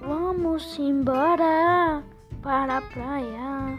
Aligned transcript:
Vamos 0.00 0.78
embora 0.78 2.02
para 2.42 2.78
a 2.78 2.82
praia. 2.82 3.78